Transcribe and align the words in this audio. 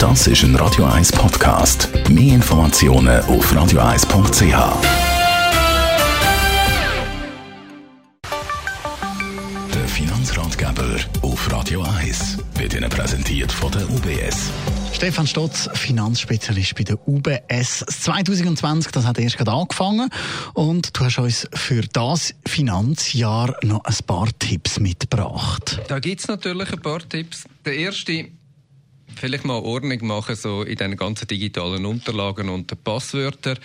Das 0.00 0.26
ist 0.26 0.44
ein 0.44 0.56
Radio 0.56 0.86
1 0.86 1.12
Podcast. 1.12 1.90
Mehr 2.08 2.36
Informationen 2.36 3.20
auf 3.24 3.52
radio1.ch. 3.52 4.40
Der 9.74 9.88
Finanzratgeber 9.88 10.96
auf 11.20 11.52
Radio 11.52 11.82
1 11.82 12.38
wird 12.54 12.72
Ihnen 12.72 12.88
präsentiert 12.88 13.52
von 13.52 13.70
der 13.72 13.90
UBS. 13.90 14.50
Stefan 14.94 15.26
Stotz, 15.26 15.68
Finanzspezialist 15.74 16.76
bei 16.76 16.84
der 16.84 17.06
UBS. 17.06 17.84
2020, 17.86 18.92
das 18.92 19.04
hat 19.04 19.18
erst 19.18 19.36
gerade 19.36 19.52
angefangen. 19.52 20.08
Und 20.54 20.98
du 20.98 21.04
hast 21.04 21.18
uns 21.18 21.46
für 21.54 21.82
das 21.82 22.34
Finanzjahr 22.46 23.54
noch 23.62 23.84
ein 23.84 23.96
paar 24.06 24.28
Tipps 24.38 24.80
mitgebracht. 24.80 25.78
Da 25.88 25.98
gibt 25.98 26.22
es 26.22 26.28
natürlich 26.28 26.72
ein 26.72 26.80
paar 26.80 27.06
Tipps. 27.06 27.44
Der 27.66 27.76
erste, 27.76 28.30
vielleicht 29.16 29.44
mal 29.44 29.58
Ordnung 29.58 30.06
machen 30.06 30.36
so 30.36 30.62
in 30.62 30.76
den 30.76 30.96
ganzen 30.96 31.28
digitalen 31.28 31.86
Unterlagen 31.86 32.48
und 32.48 32.70
den 32.70 32.78
Passwörtern. 32.78 33.58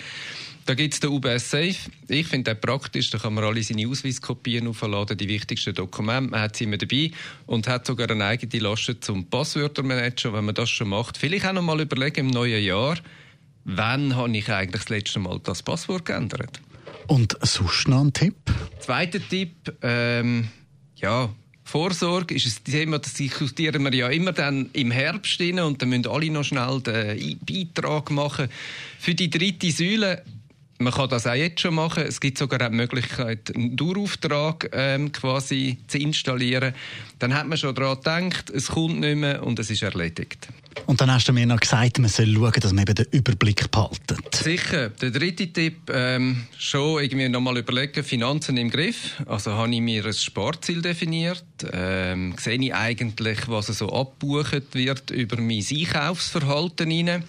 Da 0.65 0.73
gibt 0.73 0.95
es 0.95 0.99
den 0.99 1.11
UBS 1.11 1.51
Safe. 1.51 1.75
Ich 2.07 2.27
finde 2.27 2.55
den 2.55 2.59
praktisch. 2.59 3.11
Da 3.11 3.19
kann 3.19 3.35
man 3.35 3.43
alle 3.43 3.61
seine 3.61 3.87
Ausweiskopien 3.87 4.67
aufladen, 4.67 5.15
die 5.15 5.27
wichtigsten 5.27 5.75
Dokumente. 5.75 6.31
Man 6.31 6.41
hat 6.41 6.55
sie 6.55 6.63
immer 6.63 6.77
dabei 6.77 7.11
und 7.45 7.67
hat 7.67 7.85
sogar 7.85 8.09
eine 8.09 8.25
eigene 8.25 8.63
Lasche 8.63 8.99
zum 8.99 9.25
Passwörtermanager, 9.29 10.33
wenn 10.33 10.45
man 10.45 10.55
das 10.55 10.71
schon 10.71 10.89
macht. 10.89 11.17
Vielleicht 11.17 11.45
auch 11.45 11.53
noch 11.53 11.61
mal 11.61 11.79
überlegen 11.79 12.21
im 12.21 12.27
neuen 12.27 12.63
Jahr, 12.63 12.97
wann 13.63 14.15
habe 14.15 14.35
ich 14.35 14.49
eigentlich 14.49 14.81
das 14.81 14.89
letzte 14.89 15.19
Mal 15.19 15.39
das 15.43 15.61
Passwort 15.61 16.05
geändert? 16.05 16.59
Und 17.05 17.37
sonst 17.43 17.87
noch 17.87 18.01
ein 18.01 18.13
Tipp? 18.13 18.35
Zweiter 18.79 19.19
Tipp, 19.19 19.71
ähm, 19.83 20.47
ja, 20.95 21.29
Vorsorge 21.67 22.35
ist 22.35 22.45
ein 22.45 22.71
Thema, 22.71 22.99
das 22.99 23.15
diskutieren 23.15 23.83
wir 23.83 23.93
ja 23.93 24.07
immer 24.09 24.31
dann 24.31 24.69
im 24.73 24.91
Herbst 24.91 25.41
rein 25.41 25.59
und 25.59 25.81
dann 25.81 25.89
müssen 25.89 26.07
alle 26.07 26.29
noch 26.29 26.43
schnell 26.43 26.79
den 26.79 27.39
Beitrag 27.39 28.11
machen. 28.11 28.49
Für 28.99 29.15
die 29.15 29.31
dritte 29.31 29.71
Säule 29.71 30.21
man 30.77 30.93
kann 30.93 31.09
das 31.09 31.25
auch 31.25 31.33
jetzt 31.33 31.61
schon 31.61 31.75
machen. 31.75 32.03
Es 32.03 32.19
gibt 32.19 32.37
sogar 32.37 32.61
auch 32.61 32.69
die 32.69 32.75
Möglichkeit, 32.75 33.55
einen 33.55 33.77
Dauerauftrag 33.77 34.69
ähm, 34.73 35.11
quasi 35.11 35.77
zu 35.87 35.97
installieren. 35.97 36.73
Dann 37.19 37.33
hat 37.33 37.47
man 37.47 37.57
schon 37.57 37.73
daran 37.73 38.29
gedacht, 38.29 38.49
es 38.49 38.67
kommt 38.67 38.99
nicht 38.99 39.15
mehr 39.15 39.43
und 39.43 39.57
es 39.57 39.69
ist 39.69 39.83
erledigt. 39.83 40.49
Und 40.85 41.01
dann 41.01 41.11
hast 41.11 41.27
du 41.27 41.33
mir 41.33 41.45
noch 41.45 41.59
gesagt, 41.59 41.99
man 41.99 42.09
soll 42.09 42.33
schauen, 42.33 42.53
dass 42.59 42.73
man 42.73 42.83
eben 42.83 42.95
den 42.95 43.05
Überblick 43.11 43.71
behaltet. 43.71 44.35
Sicher. 44.35 44.89
Der 44.89 45.11
dritte 45.11 45.51
Tipp, 45.51 45.89
ähm, 45.91 46.45
schon 46.57 47.01
irgendwie 47.03 47.29
nochmal 47.29 47.57
überlegen, 47.57 48.03
Finanzen 48.03 48.57
im 48.57 48.69
Griff. 48.69 49.21
Also 49.25 49.53
habe 49.53 49.73
ich 49.73 49.81
mir 49.81 50.05
ein 50.05 50.13
Sportziel 50.13 50.81
definiert. 50.81 51.43
Ähm, 51.71 52.35
sehe 52.39 52.59
ich 52.59 52.73
eigentlich, 52.73 53.47
was 53.47 53.67
so 53.67 53.91
abgebucht 53.91 54.73
wird 54.73 55.11
über 55.11 55.37
mein 55.37 55.65
Einkaufsverhalten 55.69 56.91
rein. 56.91 57.23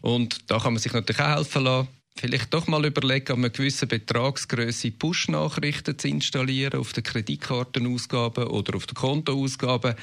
Und 0.00 0.50
da 0.50 0.58
kann 0.58 0.72
man 0.72 0.82
sich 0.82 0.92
natürlich 0.92 1.20
auch 1.20 1.36
helfen 1.36 1.64
lassen 1.64 1.88
vielleicht 2.20 2.52
doch 2.52 2.66
mal 2.66 2.84
überlegen, 2.84 3.32
um 3.32 3.40
eine 3.40 3.50
gewisse 3.50 3.86
Betragsgröße 3.86 4.90
Push-Nachrichten 4.90 5.98
zu 5.98 6.08
installieren 6.08 6.78
auf 6.78 6.92
den 6.92 7.02
Kreditkartenausgaben 7.02 8.44
oder 8.44 8.76
auf 8.76 8.86
den 8.86 8.94
Kontoausgaben. 8.94 9.94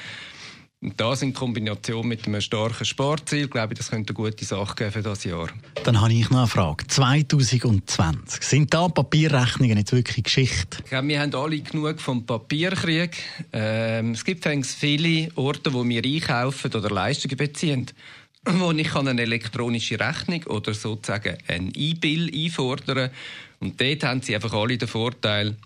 Und 0.80 1.00
das 1.00 1.22
in 1.22 1.34
Kombination 1.34 2.06
mit 2.06 2.26
einem 2.26 2.40
starken 2.40 2.84
Sparziel, 2.84 3.48
glaube 3.48 3.72
ich, 3.72 3.78
das 3.78 3.90
könnte 3.90 4.14
eine 4.14 4.30
gute 4.30 4.44
Sache 4.44 4.76
geben 4.76 4.92
für 4.92 5.02
das 5.02 5.24
Jahr. 5.24 5.48
Dann 5.82 6.00
habe 6.00 6.12
ich 6.12 6.30
noch 6.30 6.38
eine 6.38 6.46
Frage. 6.46 6.86
2020, 6.86 8.44
sind 8.44 8.72
da 8.72 8.88
Papierrechnungen 8.88 9.76
nicht 9.76 9.90
wirklich 9.90 10.24
Geschichte? 10.24 10.78
Ich 10.84 10.90
glaube, 10.90 11.08
wir 11.08 11.20
haben 11.20 11.34
alle 11.34 11.58
genug 11.58 12.00
vom 12.00 12.24
Papierkrieg. 12.24 13.16
Ähm, 13.52 14.12
es 14.12 14.24
gibt 14.24 14.46
viele 14.46 15.30
Orte, 15.34 15.72
wo 15.72 15.84
wir 15.84 16.04
einkaufen 16.04 16.72
oder 16.72 16.90
Leistungen 16.90 17.36
beziehen 17.36 17.86
wo 18.44 18.70
ich 18.72 18.94
eine 18.94 19.20
elektronische 19.20 20.00
Rechnung 20.00 20.42
oder 20.44 20.72
sozusagen 20.72 21.36
ein 21.48 21.70
E-Bill 21.74 22.30
einfordern 22.32 23.10
und 23.60 23.80
dort 23.80 24.04
haben 24.04 24.22
sie 24.22 24.34
einfach 24.34 24.54
alle 24.54 24.78
den 24.78 24.88
Vorteil, 24.88 25.56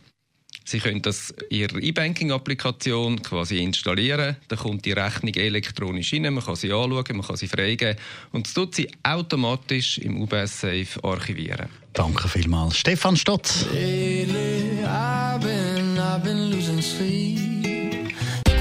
Sie 0.65 0.79
können 0.79 1.03
das 1.03 1.35
Ihre 1.51 1.81
E-Banking-Applikation 1.81 3.23
quasi 3.23 3.59
installieren. 3.59 4.37
Dann 4.49 4.59
kommt 4.59 4.85
die 4.85 4.93
Rechnung 4.93 5.35
elektronisch 5.35 6.13
rein. 6.13 6.33
Man 6.35 6.45
kann 6.45 6.57
sie 6.57 6.73
anschauen, 6.73 7.05
man 7.17 7.27
kann 7.27 7.37
sie 7.37 7.49
freigeben. 7.49 7.97
Und 8.33 8.47
das 8.47 8.55
tut 8.55 8.75
sie 8.75 8.89
automatisch 9.03 9.99
im 9.99 10.21
UBS 10.23 10.61
Safe 10.61 10.87
archivieren. 11.03 11.69
Danke 11.93 12.29
vielmals. 12.29 12.77
Stefan 12.77 13.17
Stotz. 13.17 13.67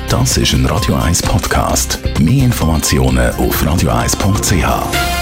Das 0.10 0.38
ist 0.38 0.54
ein 0.54 0.66
Radio 0.66 0.96
1 0.96 1.22
Podcast. 1.22 2.00
Mehr 2.20 2.46
Informationen 2.46 3.34
auf 3.36 3.64
radio1.ch. 3.64 5.21